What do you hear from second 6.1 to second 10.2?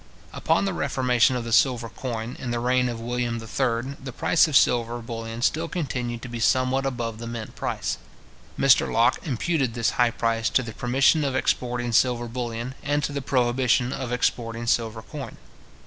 to be somewhat above the mint price. Mr Locke imputed this high